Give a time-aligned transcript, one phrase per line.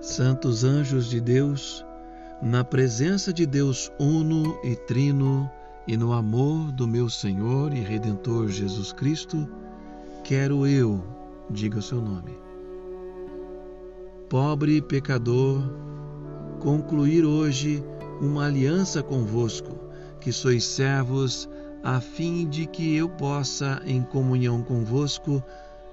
[0.00, 1.84] Santos anjos de Deus,
[2.40, 5.48] na presença de Deus uno e trino
[5.86, 9.46] e no amor do meu Senhor e Redentor Jesus Cristo,
[10.24, 11.04] quero eu,
[11.50, 12.32] diga o seu nome.
[14.30, 15.62] Pobre pecador,
[16.60, 17.84] concluir hoje
[18.22, 19.78] uma aliança convosco,
[20.18, 21.46] que sois servos,
[21.82, 25.44] a fim de que eu possa, em comunhão convosco,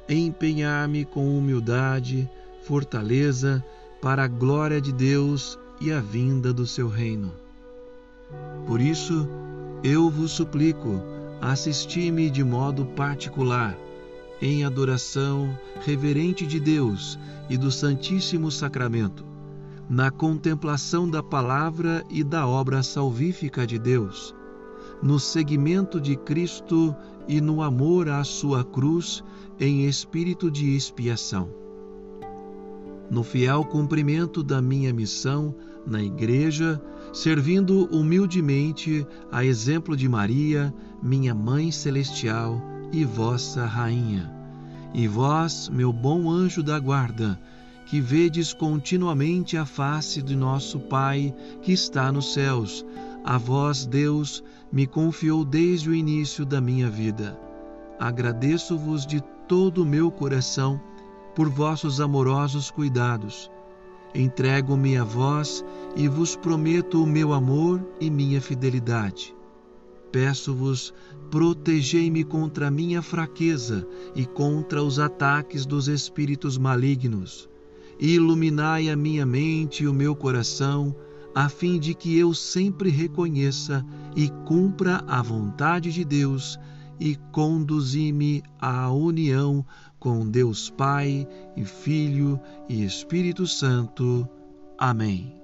[0.07, 2.29] empenhar-me com humildade,
[2.61, 3.61] fortaleza,
[4.01, 7.33] para a glória de Deus e a vinda do seu reino.
[8.65, 9.27] Por isso,
[9.83, 11.01] eu vos suplico,
[11.41, 13.77] assisti-me de modo particular,
[14.41, 17.17] em adoração reverente de Deus
[17.49, 19.25] e do Santíssimo Sacramento,
[19.89, 24.35] na contemplação da palavra e da obra salvífica de Deus,
[25.01, 26.95] no seguimento de Cristo
[27.27, 29.23] e no amor à sua cruz
[29.59, 31.66] em espírito de expiação
[33.09, 35.55] no fiel cumprimento da minha missão
[35.85, 36.81] na Igreja,
[37.13, 44.31] servindo humildemente a exemplo de Maria, minha Mãe Celestial e vossa Rainha.
[44.93, 47.39] E vós, meu bom anjo da guarda,
[47.85, 52.85] que vedes continuamente a face de nosso Pai que está nos céus,
[53.23, 57.39] a vós, Deus, me confiou desde o início da minha vida.
[57.99, 60.79] Agradeço-vos de todo o meu coração
[61.37, 63.51] por vossos amorosos cuidados.
[64.15, 65.63] Entrego-me a vós
[65.95, 69.35] e vos prometo o meu amor e minha fidelidade.
[70.11, 70.91] Peço-vos,
[71.29, 77.47] protegei-me contra a minha fraqueza e contra os ataques dos espíritos malignos.
[77.99, 80.95] Iluminai a minha mente e o meu coração,
[81.35, 83.85] a fim de que eu sempre reconheça
[84.15, 86.57] e cumpra a vontade de Deus
[86.99, 89.63] e conduzi-me à união
[89.99, 92.39] com Deus Pai e Filho
[92.69, 94.27] e Espírito Santo.
[94.77, 95.37] Amém.